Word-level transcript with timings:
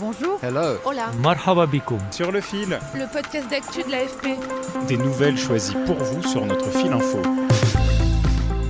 Bonjour. 0.00 0.38
Hello. 0.44 0.78
Hola. 0.84 1.10
Marhaba 1.20 1.66
bikoum. 1.66 1.98
Sur 2.12 2.30
le 2.30 2.40
fil. 2.40 2.78
Le 2.94 3.12
podcast 3.12 3.50
d'actu 3.50 3.82
de 3.82 3.90
l'AFP. 3.90 4.38
Des 4.86 4.96
nouvelles 4.96 5.36
choisies 5.36 5.74
pour 5.86 5.96
vous 5.96 6.22
sur 6.22 6.46
notre 6.46 6.70
fil 6.70 6.92
info. 6.92 7.20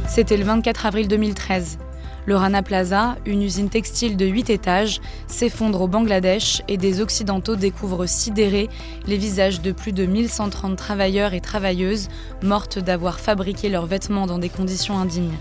C'était 0.08 0.38
le 0.38 0.44
24 0.44 0.86
avril 0.86 1.06
2013. 1.06 1.78
Le 2.24 2.34
Rana 2.34 2.62
Plaza, 2.62 3.16
une 3.26 3.42
usine 3.42 3.68
textile 3.68 4.16
de 4.16 4.24
8 4.24 4.48
étages, 4.48 5.02
s'effondre 5.26 5.82
au 5.82 5.88
Bangladesh 5.88 6.62
et 6.66 6.78
des 6.78 7.02
Occidentaux 7.02 7.56
découvrent 7.56 8.06
sidérés 8.06 8.70
les 9.06 9.18
visages 9.18 9.60
de 9.60 9.72
plus 9.72 9.92
de 9.92 10.06
1130 10.06 10.76
travailleurs 10.76 11.34
et 11.34 11.42
travailleuses 11.42 12.08
mortes 12.42 12.78
d'avoir 12.78 13.20
fabriqué 13.20 13.68
leurs 13.68 13.86
vêtements 13.86 14.26
dans 14.26 14.38
des 14.38 14.48
conditions 14.48 14.98
indignes. 14.98 15.36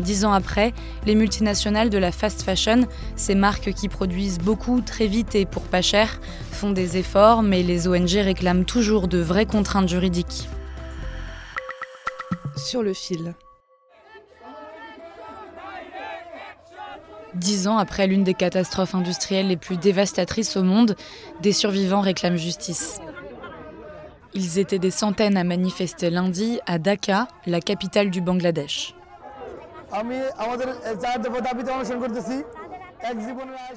Dix 0.00 0.24
ans 0.24 0.32
après, 0.32 0.74
les 1.06 1.14
multinationales 1.14 1.90
de 1.90 1.98
la 1.98 2.12
fast 2.12 2.42
fashion, 2.42 2.86
ces 3.16 3.34
marques 3.34 3.72
qui 3.72 3.88
produisent 3.88 4.38
beaucoup, 4.38 4.80
très 4.80 5.06
vite 5.06 5.34
et 5.34 5.46
pour 5.46 5.62
pas 5.62 5.82
cher, 5.82 6.20
font 6.52 6.70
des 6.70 6.96
efforts, 6.96 7.42
mais 7.42 7.62
les 7.62 7.88
ONG 7.88 8.10
réclament 8.10 8.64
toujours 8.64 9.08
de 9.08 9.18
vraies 9.18 9.46
contraintes 9.46 9.88
juridiques. 9.88 10.48
Sur 12.56 12.82
le 12.82 12.92
fil. 12.92 13.34
Dix 17.34 17.68
ans 17.68 17.76
après 17.76 18.06
l'une 18.06 18.24
des 18.24 18.32
catastrophes 18.32 18.94
industrielles 18.94 19.48
les 19.48 19.58
plus 19.58 19.76
dévastatrices 19.76 20.56
au 20.56 20.62
monde, 20.62 20.96
des 21.42 21.52
survivants 21.52 22.00
réclament 22.00 22.38
justice. 22.38 23.00
Ils 24.32 24.58
étaient 24.58 24.78
des 24.78 24.90
centaines 24.90 25.36
à 25.36 25.44
manifester 25.44 26.10
lundi 26.10 26.60
à 26.66 26.78
Dhaka, 26.78 27.28
la 27.46 27.60
capitale 27.60 28.10
du 28.10 28.20
Bangladesh. 28.20 28.95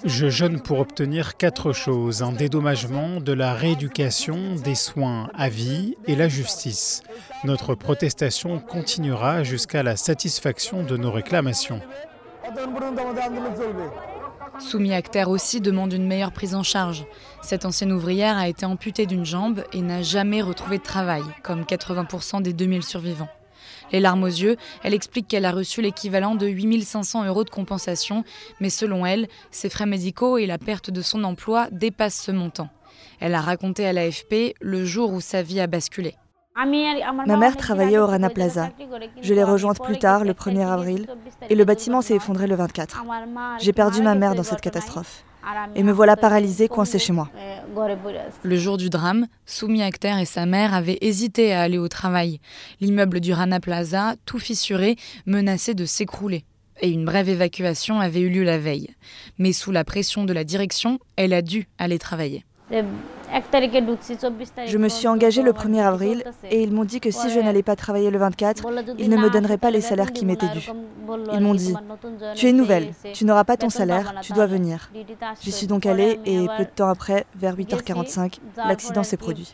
Je 0.05 0.29
jeûne 0.29 0.61
pour 0.61 0.79
obtenir 0.79 1.37
quatre 1.37 1.71
choses 1.73 2.23
un 2.23 2.31
dédommagement, 2.31 3.19
de 3.19 3.33
la 3.33 3.53
rééducation, 3.53 4.55
des 4.55 4.75
soins 4.75 5.29
à 5.35 5.49
vie 5.49 5.95
et 6.07 6.15
la 6.15 6.27
justice. 6.27 7.03
Notre 7.43 7.75
protestation 7.75 8.59
continuera 8.59 9.43
jusqu'à 9.43 9.83
la 9.83 9.95
satisfaction 9.95 10.83
de 10.83 10.97
nos 10.97 11.11
réclamations. 11.11 11.81
Soumi 14.59 14.93
Akhter 14.93 15.25
aussi 15.25 15.61
demande 15.61 15.93
une 15.93 16.07
meilleure 16.07 16.33
prise 16.33 16.55
en 16.55 16.63
charge. 16.63 17.05
Cette 17.41 17.65
ancienne 17.65 17.93
ouvrière 17.93 18.37
a 18.37 18.47
été 18.47 18.65
amputée 18.65 19.05
d'une 19.05 19.25
jambe 19.25 19.63
et 19.73 19.81
n'a 19.81 20.01
jamais 20.01 20.41
retrouvé 20.41 20.79
de 20.79 20.83
travail, 20.83 21.23
comme 21.43 21.63
80% 21.63 22.41
des 22.41 22.53
2000 22.53 22.83
survivants. 22.83 23.29
Les 23.91 23.99
larmes 23.99 24.23
aux 24.23 24.27
yeux, 24.27 24.57
elle 24.83 24.93
explique 24.93 25.27
qu'elle 25.27 25.45
a 25.45 25.51
reçu 25.51 25.81
l'équivalent 25.81 26.35
de 26.35 26.47
8500 26.47 27.25
euros 27.25 27.43
de 27.43 27.49
compensation, 27.49 28.23
mais 28.59 28.69
selon 28.69 29.05
elle, 29.05 29.27
ses 29.51 29.69
frais 29.69 29.85
médicaux 29.85 30.37
et 30.37 30.45
la 30.45 30.57
perte 30.57 30.89
de 30.91 31.01
son 31.01 31.23
emploi 31.23 31.67
dépassent 31.71 32.21
ce 32.21 32.31
montant. 32.31 32.69
Elle 33.19 33.35
a 33.35 33.41
raconté 33.41 33.85
à 33.85 33.93
l'AFP 33.93 34.55
le 34.61 34.85
jour 34.85 35.11
où 35.11 35.21
sa 35.21 35.41
vie 35.41 35.59
a 35.59 35.67
basculé. 35.67 36.15
Ma 36.55 37.37
mère 37.37 37.55
travaillait 37.55 37.99
au 37.99 38.05
Rana 38.05 38.29
Plaza. 38.29 38.69
Je 39.21 39.33
l'ai 39.33 39.43
rejointe 39.43 39.81
plus 39.81 39.97
tard, 39.97 40.25
le 40.25 40.33
1er 40.33 40.67
avril, 40.67 41.07
et 41.49 41.55
le 41.55 41.63
bâtiment 41.63 42.01
s'est 42.01 42.15
effondré 42.15 42.47
le 42.47 42.55
24. 42.55 43.05
J'ai 43.59 43.73
perdu 43.73 44.01
ma 44.01 44.15
mère 44.15 44.35
dans 44.35 44.43
cette 44.43 44.61
catastrophe. 44.61 45.23
Et 45.75 45.83
me 45.83 45.91
voilà 45.91 46.15
paralysée, 46.15 46.67
coincée 46.67 46.99
chez 46.99 47.13
moi. 47.13 47.29
Le 48.43 48.57
jour 48.57 48.77
du 48.77 48.89
drame, 48.89 49.27
Soumi 49.45 49.81
Akhter 49.81 50.15
et 50.19 50.25
sa 50.25 50.45
mère 50.45 50.73
avaient 50.73 50.97
hésité 51.01 51.53
à 51.53 51.61
aller 51.61 51.77
au 51.77 51.87
travail. 51.87 52.39
L'immeuble 52.81 53.19
du 53.19 53.33
Rana 53.33 53.59
Plaza, 53.59 54.15
tout 54.25 54.39
fissuré, 54.39 54.95
menaçait 55.25 55.73
de 55.73 55.85
s'écrouler. 55.85 56.43
Et 56.81 56.89
une 56.89 57.05
brève 57.05 57.29
évacuation 57.29 57.99
avait 57.99 58.21
eu 58.21 58.29
lieu 58.29 58.43
la 58.43 58.57
veille. 58.57 58.89
Mais 59.37 59.51
sous 59.51 59.71
la 59.71 59.83
pression 59.83 60.23
de 60.23 60.33
la 60.33 60.43
direction, 60.43 60.99
elle 61.15 61.33
a 61.33 61.41
dû 61.41 61.67
aller 61.77 61.99
travailler. 61.99 62.45
Je 64.65 64.77
me 64.77 64.89
suis 64.89 65.07
engagée 65.07 65.41
le 65.41 65.51
1er 65.51 65.81
avril 65.81 66.23
et 66.49 66.61
ils 66.61 66.71
m'ont 66.71 66.85
dit 66.85 66.99
que 66.99 67.11
si 67.11 67.29
je 67.29 67.39
n'allais 67.39 67.63
pas 67.63 67.75
travailler 67.75 68.11
le 68.11 68.17
24, 68.17 68.65
ils 68.97 69.09
ne 69.09 69.17
me 69.17 69.29
donneraient 69.29 69.57
pas 69.57 69.71
les 69.71 69.81
salaires 69.81 70.11
qui 70.11 70.25
m'étaient 70.25 70.49
dus. 70.49 70.69
Ils 71.33 71.39
m'ont 71.39 71.53
dit 71.53 71.73
Tu 72.35 72.47
es 72.47 72.53
nouvelle, 72.53 72.93
tu 73.13 73.25
n'auras 73.25 73.43
pas 73.43 73.57
ton 73.57 73.69
salaire, 73.69 74.15
tu 74.21 74.33
dois 74.33 74.45
venir. 74.45 74.89
J'y 75.41 75.51
suis 75.51 75.67
donc 75.67 75.85
allée 75.85 76.19
et 76.25 76.47
peu 76.57 76.63
de 76.63 76.69
temps 76.69 76.89
après, 76.89 77.25
vers 77.35 77.55
8h45, 77.55 78.39
l'accident 78.57 79.03
s'est 79.03 79.17
produit. 79.17 79.53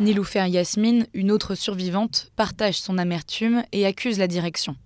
Niloufer 0.00 0.48
Yasmine, 0.48 1.06
une 1.14 1.30
autre 1.30 1.54
survivante, 1.54 2.30
partage 2.36 2.80
son 2.80 2.98
amertume 2.98 3.62
et 3.72 3.86
accuse 3.86 4.18
la 4.18 4.26
direction. 4.26 4.76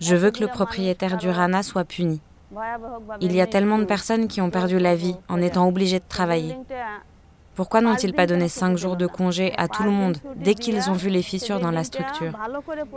Je 0.00 0.16
veux 0.16 0.30
que 0.30 0.40
le 0.40 0.46
propriétaire 0.48 1.16
du 1.16 1.28
Rana 1.28 1.62
soit 1.62 1.84
puni. 1.84 2.20
Il 3.20 3.34
y 3.34 3.40
a 3.40 3.46
tellement 3.46 3.78
de 3.78 3.84
personnes 3.84 4.28
qui 4.28 4.40
ont 4.40 4.50
perdu 4.50 4.78
la 4.78 4.94
vie 4.94 5.16
en 5.28 5.40
étant 5.40 5.66
obligées 5.68 6.00
de 6.00 6.04
travailler. 6.08 6.56
Pourquoi 7.54 7.80
n'ont-ils 7.80 8.14
pas 8.14 8.26
donné 8.26 8.48
cinq 8.48 8.78
jours 8.78 8.96
de 8.96 9.06
congé 9.06 9.52
à 9.58 9.68
tout 9.68 9.82
le 9.82 9.90
monde 9.90 10.16
dès 10.36 10.54
qu'ils 10.54 10.88
ont 10.88 10.94
vu 10.94 11.10
les 11.10 11.20
fissures 11.20 11.60
dans 11.60 11.70
la 11.70 11.84
structure 11.84 12.32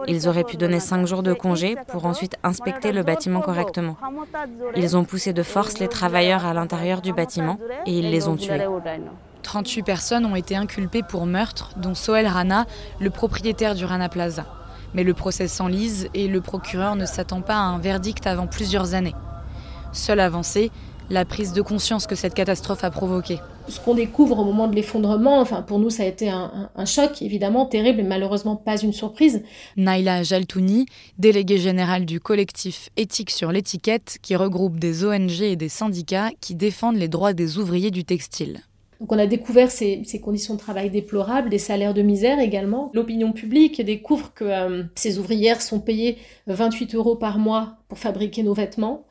Ils 0.08 0.30
auraient 0.30 0.44
pu 0.44 0.58
donner 0.58 0.80
cinq 0.80 1.06
jours 1.06 1.24
de 1.24 1.34
congé 1.34 1.75
pour 1.90 2.06
ensuite 2.06 2.38
inspecter 2.44 2.92
le 2.92 3.03
bâtiment 3.03 3.42
correctement. 3.42 3.97
Ils 4.75 4.96
ont 4.96 5.03
poussé 5.03 5.34
de 5.34 5.44
force 5.44 5.80
les 5.80 5.88
travailleurs 5.88 6.46
à 6.46 6.53
l'intérieur 6.53 7.02
du 7.02 7.13
bâtiment 7.13 7.58
et 7.86 7.97
ils 7.97 8.09
les 8.09 8.28
ont 8.28 8.38
tués. 8.38 8.66
38 9.42 9.84
personnes 9.84 10.25
ont 10.25 10.36
été 10.36 10.56
inculpées 10.56 11.03
pour 11.03 11.25
meurtre, 11.25 11.72
dont 11.75 11.96
Soel 11.96 12.28
Rana, 12.28 12.66
le 13.02 13.09
propriétaire 13.09 13.75
du 13.75 13.84
Rana 13.84 14.08
Plaza. 14.08 14.46
Mais 14.94 15.03
le 15.03 15.13
procès 15.13 15.47
s'enlise 15.47 16.08
et 16.13 16.28
le 16.28 16.40
procureur 16.40 16.96
ne 16.96 17.06
s'attend 17.06 17.42
pas 17.42 17.56
à 17.56 17.63
un 17.63 17.80
verdict 17.80 18.25
avant 18.28 18.47
plusieurs 18.47 18.94
années. 18.94 19.16
Seule 19.94 20.20
avancée, 20.20 20.72
la 21.12 21.24
prise 21.24 21.54
de 21.54 21.62
conscience 21.62 22.08
que 22.08 22.16
cette 22.16 22.34
catastrophe 22.34 22.84
a 22.84 22.90
provoqué. 22.90 23.38
Ce 23.68 23.80
qu'on 23.80 23.94
découvre 23.94 24.40
au 24.40 24.44
moment 24.44 24.68
de 24.68 24.76
l'effondrement, 24.76 25.40
enfin 25.40 25.62
pour 25.62 25.80
nous 25.80 25.90
ça 25.90 26.04
a 26.04 26.08
été 26.08 26.30
un, 26.30 26.70
un, 26.76 26.86
choc 26.86 27.22
évidemment 27.22 27.66
terrible 27.66 28.00
et 28.00 28.04
malheureusement 28.04 28.56
pas 28.56 28.81
une 28.81 28.92
surprise. 28.92 29.44
Naila 29.78 30.24
Jaltouni, 30.24 30.88
déléguée 31.18 31.59
générale 31.59 32.06
du 32.06 32.20
collectif 32.20 32.90
Éthique 32.98 33.30
sur 33.30 33.52
l'étiquette 33.52 34.18
qui 34.22 34.36
regroupe 34.36 34.80
des 34.80 35.06
ONG 35.06 35.42
et 35.42 35.56
des 35.56 35.70
syndicats 35.70 36.31
qui 36.42 36.56
défendent 36.56 36.98
les 36.98 37.08
droits 37.08 37.34
des 37.34 37.58
ouvriers 37.58 37.92
du 37.92 38.04
textile. 38.04 38.62
Donc 39.04 39.12
on 39.12 39.20
a 39.20 39.28
découvert 39.28 39.70
ces, 39.70 40.02
ces, 40.06 40.22
conditions 40.22 40.54
de 40.54 40.60
travail 40.60 40.90
déplorables, 40.90 41.50
des 41.50 41.58
salaires 41.58 41.94
de 41.94 42.02
misère 42.02 42.40
également. 42.40 42.90
L'opinion 42.94 43.34
publique 43.34 43.84
découvre 43.84 44.34
que 44.34 44.46
euh, 44.46 44.84
ces 44.96 45.20
ouvrières 45.20 45.62
sont 45.62 45.81
payées 45.81 46.18
28 46.48 46.96
euros 46.96 47.18
par 47.18 47.38
mois 47.38 47.80
pour 47.94 48.00
fabriquer 48.00 48.42
nos 48.42 48.56
vêtements, 48.56 49.06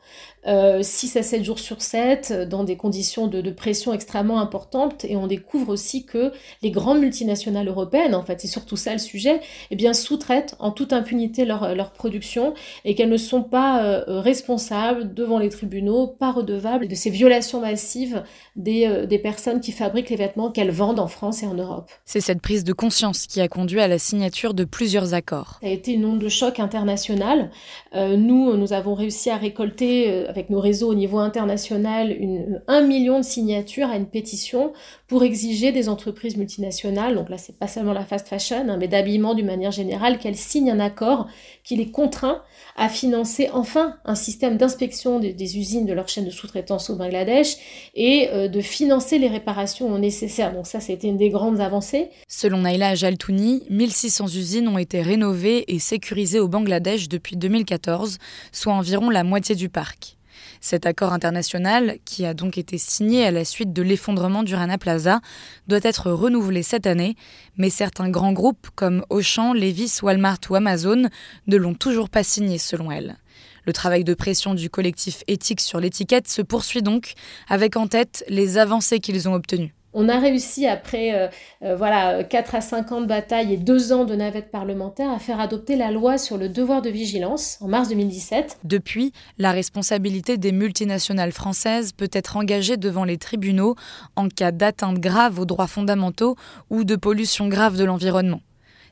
euh, 0.45 0.83
6 0.83 1.15
à 1.15 1.23
7 1.23 1.41
jours 1.45 1.59
sur 1.59 1.81
7, 1.81 2.49
dans 2.49 2.65
des 2.65 2.75
conditions 2.75 3.27
de, 3.27 3.39
de, 3.39 3.49
pression 3.49 3.93
extrêmement 3.93 4.41
importantes. 4.41 5.05
Et 5.05 5.15
on 5.15 5.25
découvre 5.25 5.69
aussi 5.69 6.05
que 6.05 6.33
les 6.61 6.69
grandes 6.69 6.99
multinationales 6.99 7.69
européennes, 7.69 8.13
en 8.13 8.23
fait, 8.23 8.41
c'est 8.41 8.47
surtout 8.47 8.75
ça 8.75 8.91
le 8.91 8.99
sujet, 8.99 9.39
eh 9.71 9.77
bien 9.77 9.93
sous-traitent 9.93 10.57
en 10.59 10.71
toute 10.71 10.91
impunité 10.91 11.45
leur, 11.45 11.73
leur 11.75 11.91
production 11.91 12.55
et 12.83 12.93
qu'elles 12.93 13.07
ne 13.07 13.15
sont 13.15 13.41
pas 13.41 13.85
euh, 13.85 14.19
responsables 14.19 15.13
devant 15.13 15.39
les 15.39 15.47
tribunaux, 15.47 16.07
pas 16.07 16.33
redevables 16.33 16.89
de 16.89 16.95
ces 16.95 17.09
violations 17.09 17.61
massives 17.61 18.21
des, 18.57 18.85
euh, 18.85 19.05
des 19.05 19.17
personnes 19.17 19.61
qui 19.61 19.71
fabriquent 19.71 20.09
les 20.09 20.17
vêtements 20.17 20.51
qu'elles 20.51 20.71
vendent 20.71 20.99
en 20.99 21.07
France 21.07 21.41
et 21.41 21.47
en 21.47 21.53
Europe. 21.53 21.89
C'est 22.03 22.19
cette 22.19 22.41
prise 22.41 22.65
de 22.65 22.73
conscience 22.73 23.27
qui 23.27 23.39
a 23.39 23.47
conduit 23.47 23.79
à 23.79 23.87
la 23.87 23.97
signature 23.97 24.53
de 24.53 24.65
plusieurs 24.65 25.13
accords. 25.13 25.59
Ça 25.61 25.67
a 25.67 25.71
été 25.71 25.93
une 25.93 26.03
onde 26.03 26.19
de 26.19 26.27
choc 26.27 26.59
internationale. 26.59 27.49
Euh, 27.95 28.17
nous, 28.17 28.72
nous 28.73 28.79
avons 28.79 28.95
réussi 28.95 29.29
à 29.29 29.37
récolter 29.37 30.09
euh, 30.09 30.29
avec 30.29 30.49
nos 30.49 30.59
réseaux 30.59 30.89
au 30.89 30.95
niveau 30.95 31.19
international 31.19 32.11
une, 32.11 32.61
un 32.67 32.81
million 32.81 33.19
de 33.19 33.23
signatures 33.23 33.89
à 33.89 33.97
une 33.97 34.07
pétition 34.07 34.73
pour 35.07 35.23
exiger 35.23 35.71
des 35.71 35.89
entreprises 35.89 36.37
multinationales, 36.37 37.13
donc 37.13 37.29
là 37.29 37.37
c'est 37.37 37.55
pas 37.55 37.67
seulement 37.67 37.93
la 37.93 38.03
fast 38.03 38.27
fashion, 38.27 38.67
hein, 38.67 38.77
mais 38.79 38.87
d'habillement 38.87 39.35
d'une 39.35 39.45
manière 39.45 39.71
générale, 39.71 40.17
qu'elles 40.17 40.35
signent 40.35 40.71
un 40.71 40.79
accord 40.79 41.27
qui 41.63 41.75
les 41.75 41.91
contraint 41.91 42.41
à 42.75 42.89
financer 42.89 43.49
enfin 43.53 43.97
un 44.05 44.15
système 44.15 44.57
d'inspection 44.57 45.19
des, 45.19 45.33
des, 45.33 45.57
usines 45.57 45.85
de 45.85 45.93
leur 45.93 46.07
chaîne 46.07 46.25
de 46.25 46.31
sous-traitance 46.31 46.89
au 46.89 46.95
Bangladesh 46.95 47.57
et 47.93 48.29
euh, 48.31 48.47
de 48.47 48.61
financer 48.61 49.19
les 49.19 49.27
réparations 49.27 49.97
nécessaires. 49.99 50.53
Donc 50.53 50.65
ça, 50.65 50.79
c'était 50.79 51.07
une 51.07 51.17
des 51.17 51.29
grandes 51.29 51.59
avancées. 51.59 52.09
Selon 52.27 52.59
Naila 52.61 52.95
Jaltouni, 52.95 53.63
1600 53.69 54.25
usines 54.29 54.67
ont 54.67 54.79
été 54.79 55.01
rénovées 55.01 55.65
et 55.67 55.77
sécurisées 55.77 56.39
au 56.39 56.47
Bangladesh 56.47 57.09
depuis 57.09 57.35
2014, 57.35 58.17
soit 58.53 58.71
environ 58.71 59.09
la 59.09 59.25
moitié 59.25 59.55
du 59.55 59.67
parc. 59.67 60.17
Cet 60.61 60.85
accord 60.85 61.11
international, 61.11 61.97
qui 62.05 62.25
a 62.25 62.33
donc 62.33 62.57
été 62.57 62.77
signé 62.77 63.25
à 63.25 63.31
la 63.31 63.43
suite 63.43 63.73
de 63.73 63.81
l'effondrement 63.81 64.43
du 64.43 64.55
Rana 64.55 64.77
Plaza, 64.77 65.19
doit 65.67 65.81
être 65.83 66.09
renouvelé 66.09 66.63
cette 66.63 66.87
année, 66.87 67.17
mais 67.57 67.69
certains 67.69 68.09
grands 68.09 68.31
groupes 68.31 68.69
comme 68.73 69.05
Auchan, 69.09 69.53
Levis, 69.53 69.99
Walmart 70.01 70.39
ou 70.49 70.55
Amazon 70.55 71.09
ne 71.47 71.57
l'ont 71.57 71.73
toujours 71.73 72.09
pas 72.09 72.23
signé 72.23 72.57
selon 72.57 72.91
elle. 72.91 73.17
Le 73.65 73.73
travail 73.73 74.05
de 74.05 74.13
pression 74.13 74.53
du 74.53 74.69
collectif 74.69 75.23
éthique 75.27 75.61
sur 75.61 75.81
l'étiquette 75.81 76.29
se 76.29 76.41
poursuit 76.41 76.81
donc, 76.81 77.13
avec 77.49 77.75
en 77.75 77.87
tête 77.87 78.23
les 78.29 78.57
avancées 78.57 78.99
qu'ils 78.99 79.27
ont 79.27 79.33
obtenues. 79.33 79.73
On 79.93 80.09
a 80.09 80.19
réussi, 80.19 80.65
après 80.65 81.13
euh, 81.13 81.27
euh, 81.63 81.75
voilà, 81.75 82.23
4 82.23 82.55
à 82.55 82.61
5 82.61 82.91
ans 82.91 83.01
de 83.01 83.05
bataille 83.05 83.53
et 83.53 83.57
2 83.57 83.93
ans 83.93 84.05
de 84.05 84.15
navette 84.15 84.49
parlementaire, 84.49 85.11
à 85.11 85.19
faire 85.19 85.39
adopter 85.39 85.75
la 85.75 85.91
loi 85.91 86.17
sur 86.17 86.37
le 86.37 86.49
devoir 86.49 86.81
de 86.81 86.89
vigilance 86.89 87.57
en 87.61 87.67
mars 87.67 87.89
2017. 87.89 88.59
Depuis, 88.63 89.13
la 89.37 89.51
responsabilité 89.51 90.37
des 90.37 90.51
multinationales 90.51 91.31
françaises 91.31 91.91
peut 91.91 92.09
être 92.11 92.37
engagée 92.37 92.77
devant 92.77 93.03
les 93.03 93.17
tribunaux 93.17 93.75
en 94.15 94.29
cas 94.29 94.51
d'atteinte 94.51 94.99
grave 94.99 95.39
aux 95.39 95.45
droits 95.45 95.67
fondamentaux 95.67 96.35
ou 96.69 96.83
de 96.83 96.95
pollution 96.95 97.47
grave 97.47 97.77
de 97.77 97.83
l'environnement. 97.83 98.41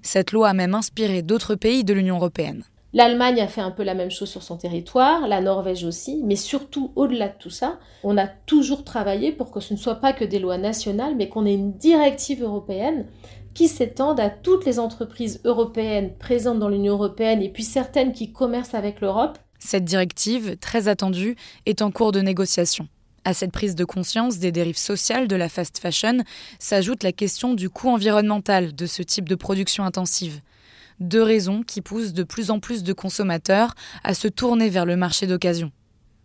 Cette 0.04 0.32
loi 0.32 0.50
a 0.50 0.54
même 0.54 0.76
inspiré 0.76 1.22
d'autres 1.22 1.56
pays 1.56 1.84
de 1.84 1.94
l'Union 1.94 2.18
européenne. 2.18 2.64
L'Allemagne 2.94 3.40
a 3.40 3.48
fait 3.48 3.62
un 3.62 3.72
peu 3.72 3.84
la 3.84 3.94
même 3.94 4.12
chose 4.12 4.30
sur 4.30 4.44
son 4.44 4.58
territoire, 4.58 5.26
la 5.28 5.40
Norvège 5.40 5.86
aussi, 5.86 6.22
mais 6.26 6.36
surtout 6.36 6.92
au-delà 6.98 7.30
de 7.30 7.38
tout 7.40 7.50
ça, 7.50 7.80
on 8.04 8.18
a 8.18 8.28
toujours 8.28 8.84
travaillé 8.84 9.32
pour 9.32 9.50
que 9.50 9.62
ce 9.62 9.74
ne 9.74 9.80
soit 9.80 9.96
pas 9.96 10.12
que 10.12 10.26
des 10.26 10.40
lois 10.40 10.58
nationales, 10.58 11.16
mais 11.16 11.30
qu'on 11.30 11.46
ait 11.46 11.54
une 11.54 11.72
directive 11.74 12.44
européenne 12.44 13.06
qui 13.54 13.70
s'étende 13.70 14.20
à 14.20 14.30
toutes 14.30 14.66
les 14.66 14.78
entreprises 14.78 15.42
européennes 15.46 16.14
présentes 16.18 16.60
dans 16.60 16.70
l'Union 16.70 16.94
européenne 16.94 17.42
et 17.42 17.50
puis 17.50 17.64
certaines 17.64 18.12
qui 18.12 18.34
commercent 18.34 18.76
avec 18.76 19.00
l'Europe. 19.00 19.38
Cette 19.60 19.86
directive, 19.86 20.58
très 20.58 20.90
attendue, 20.90 21.38
est 21.66 21.82
en 21.82 21.92
cours 21.92 22.12
de 22.12 22.20
négociation. 22.20 22.88
À 23.24 23.34
cette 23.34 23.52
prise 23.52 23.76
de 23.76 23.86
conscience 23.86 24.40
des 24.40 24.52
dérives 24.52 24.78
sociales 24.78 25.28
de 25.28 25.36
la 25.36 25.48
fast 25.48 25.78
fashion 25.78 26.24
s'ajoute 26.60 27.04
la 27.04 27.12
question 27.12 27.54
du 27.54 27.70
coût 27.70 27.90
environnemental 27.90 28.74
de 28.74 28.86
ce 28.86 29.04
type 29.04 29.30
de 29.30 29.36
production 29.36 29.84
intensive 29.84 30.42
deux 31.02 31.24
raisons 31.24 31.64
qui 31.64 31.82
poussent 31.82 32.14
de 32.14 32.24
plus 32.24 32.52
en 32.52 32.60
plus 32.60 32.84
de 32.84 32.94
consommateurs 32.94 33.74
à 34.04 34.14
se 34.14 34.28
tourner 34.28 34.70
vers 34.70 34.86
le 34.86 34.96
marché 34.96 35.28
d'occasion. 35.28 35.72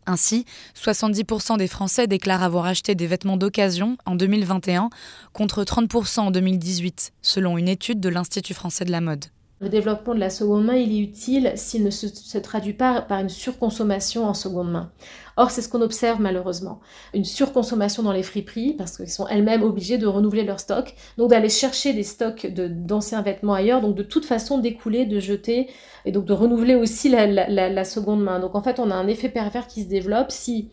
Ainsi, 0.06 0.44
70% 0.76 1.58
des 1.58 1.66
Français 1.66 2.06
déclarent 2.06 2.44
avoir 2.44 2.66
acheté 2.66 2.94
des 2.94 3.08
vêtements 3.08 3.36
d'occasion 3.36 3.98
en 4.06 4.14
2021 4.14 4.88
contre 5.32 5.64
30% 5.64 6.20
en 6.20 6.30
2018, 6.30 7.12
selon 7.22 7.58
une 7.58 7.68
étude 7.68 7.98
de 7.98 8.08
l'Institut 8.08 8.54
français 8.54 8.84
de 8.84 8.92
la 8.92 9.00
mode. 9.00 9.24
Le 9.58 9.70
développement 9.70 10.14
de 10.14 10.20
la 10.20 10.28
seconde 10.28 10.66
main, 10.66 10.74
il 10.74 10.92
est 10.92 11.00
utile 11.00 11.52
s'il 11.54 11.82
ne 11.82 11.88
se, 11.88 12.36
traduit 12.36 12.74
pas 12.74 13.00
par 13.00 13.20
une 13.20 13.30
surconsommation 13.30 14.26
en 14.26 14.34
seconde 14.34 14.70
main. 14.70 14.90
Or, 15.38 15.50
c'est 15.50 15.62
ce 15.62 15.70
qu'on 15.70 15.80
observe 15.80 16.20
malheureusement. 16.20 16.80
Une 17.14 17.24
surconsommation 17.24 18.02
dans 18.02 18.12
les 18.12 18.22
friperies, 18.22 18.74
parce 18.74 18.98
qu'elles 18.98 19.08
sont 19.08 19.26
elles-mêmes 19.28 19.62
obligées 19.62 19.96
de 19.96 20.06
renouveler 20.06 20.44
leur 20.44 20.60
stock, 20.60 20.94
donc 21.16 21.30
d'aller 21.30 21.48
chercher 21.48 21.94
des 21.94 22.02
stocks 22.02 22.46
d'anciens 22.46 23.22
vêtements 23.22 23.54
ailleurs, 23.54 23.80
donc 23.80 23.94
de 23.94 24.02
toute 24.02 24.26
façon 24.26 24.58
d'écouler, 24.58 25.06
de 25.06 25.20
jeter, 25.20 25.70
et 26.04 26.12
donc 26.12 26.26
de 26.26 26.34
renouveler 26.34 26.74
aussi 26.74 27.08
la, 27.08 27.26
la, 27.26 27.84
seconde 27.84 28.22
main. 28.22 28.40
Donc 28.40 28.56
en 28.56 28.62
fait, 28.62 28.78
on 28.78 28.90
a 28.90 28.94
un 28.94 29.08
effet 29.08 29.30
pervers 29.30 29.68
qui 29.68 29.84
se 29.84 29.88
développe 29.88 30.32
si 30.32 30.68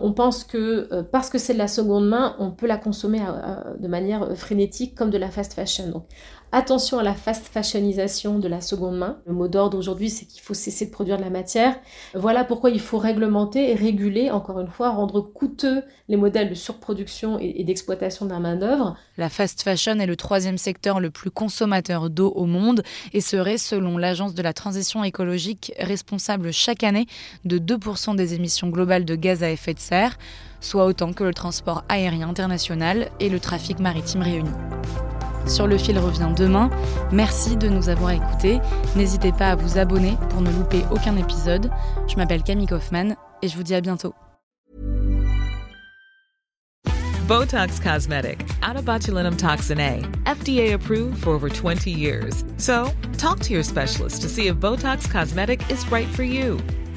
on 0.00 0.12
pense 0.12 0.44
que 0.44 0.88
euh, 0.92 1.02
parce 1.02 1.30
que 1.30 1.38
c'est 1.38 1.54
de 1.54 1.58
la 1.58 1.68
seconde 1.68 2.08
main, 2.08 2.36
on 2.38 2.50
peut 2.50 2.66
la 2.66 2.76
consommer 2.76 3.20
euh, 3.20 3.32
euh, 3.32 3.76
de 3.78 3.88
manière 3.88 4.36
frénétique 4.36 4.94
comme 4.94 5.10
de 5.10 5.18
la 5.18 5.30
fast 5.30 5.54
fashion. 5.54 5.88
Donc 5.88 6.04
Attention 6.50 6.98
à 6.98 7.02
la 7.02 7.12
fast 7.12 7.48
fashionisation 7.48 8.38
de 8.38 8.48
la 8.48 8.62
seconde 8.62 8.96
main. 8.96 9.18
Le 9.26 9.34
mot 9.34 9.48
d'ordre 9.48 9.76
aujourd'hui, 9.76 10.08
c'est 10.08 10.24
qu'il 10.24 10.40
faut 10.40 10.54
cesser 10.54 10.86
de 10.86 10.90
produire 10.90 11.18
de 11.18 11.22
la 11.22 11.28
matière. 11.28 11.78
Voilà 12.14 12.42
pourquoi 12.42 12.70
il 12.70 12.80
faut 12.80 12.96
réglementer 12.96 13.70
et 13.70 13.74
réguler, 13.74 14.30
encore 14.30 14.58
une 14.58 14.70
fois, 14.70 14.88
rendre 14.88 15.20
coûteux 15.20 15.82
les 16.08 16.16
modèles 16.16 16.48
de 16.48 16.54
surproduction 16.54 17.38
et 17.38 17.62
d'exploitation 17.64 18.24
de 18.24 18.30
la 18.30 18.40
main-d'œuvre. 18.40 18.96
La 19.18 19.28
fast 19.28 19.60
fashion 19.60 20.00
est 20.00 20.06
le 20.06 20.16
troisième 20.16 20.56
secteur 20.56 21.00
le 21.00 21.10
plus 21.10 21.30
consommateur 21.30 22.08
d'eau 22.08 22.32
au 22.34 22.46
monde 22.46 22.82
et 23.12 23.20
serait, 23.20 23.58
selon 23.58 23.98
l'Agence 23.98 24.34
de 24.34 24.40
la 24.40 24.54
transition 24.54 25.04
écologique, 25.04 25.74
responsable 25.78 26.50
chaque 26.50 26.82
année 26.82 27.06
de 27.44 27.58
2% 27.58 28.16
des 28.16 28.32
émissions 28.32 28.70
globales 28.70 29.04
de 29.04 29.16
gaz 29.16 29.42
à 29.42 29.50
effet 29.50 29.74
de 29.74 29.80
serre, 29.80 29.87
soit 30.60 30.86
autant 30.86 31.12
que 31.12 31.24
le 31.24 31.34
transport 31.34 31.84
aérien 31.88 32.28
international 32.28 33.10
et 33.20 33.28
le 33.28 33.40
trafic 33.40 33.78
maritime 33.78 34.22
réunis. 34.22 34.50
Sur 35.46 35.66
le 35.66 35.78
fil 35.78 35.98
revient 35.98 36.30
demain. 36.36 36.70
Merci 37.10 37.56
de 37.56 37.68
nous 37.68 37.88
avoir 37.88 38.10
écoutés. 38.10 38.60
N'hésitez 38.96 39.32
pas 39.32 39.50
à 39.50 39.56
vous 39.56 39.78
abonner 39.78 40.16
pour 40.30 40.42
ne 40.42 40.50
louper 40.50 40.84
aucun 40.90 41.16
épisode. 41.16 41.70
Je 42.06 42.16
m'appelle 42.16 42.42
Camille 42.42 42.66
Kaufmann 42.66 43.16
et 43.42 43.48
je 43.48 43.56
vous 43.56 43.62
dis 43.62 43.74
à 43.74 43.80
bientôt. 43.80 44.14
Botox 47.26 47.78
Cosmetic, 47.78 48.46
out 48.62 48.76
of 48.76 48.86
botulinum 48.86 49.36
toxin 49.36 49.78
A, 49.80 50.00
FDA 50.24 50.72
approved 50.72 51.22
for 51.22 51.30
over 51.30 51.50
20 51.50 51.90
years. 51.90 52.42
So, 52.56 52.90
talk 53.18 53.40
to 53.40 53.52
your 53.52 53.62
specialist 53.62 54.22
to 54.22 54.30
see 54.30 54.46
if 54.46 54.56
Botox 54.56 55.10
Cosmetic 55.10 55.60
is 55.70 55.84
right 55.90 56.08
for 56.08 56.22
you. 56.22 56.58